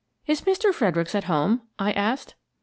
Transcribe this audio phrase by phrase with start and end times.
[0.25, 0.73] "Is Mr.
[0.73, 2.33] Fredericks at home?" I asked.